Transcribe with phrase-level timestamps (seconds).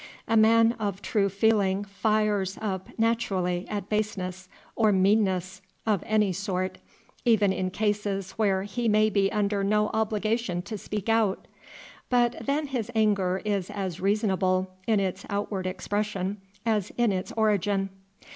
[0.27, 6.79] A man of true feeling fires up naturally at baseness or meanness of any sort,
[7.23, 11.47] even in cases where he may be under no obligation to speak out.
[12.09, 17.91] But then his anger is as reasonable in its outward expression as in its origin.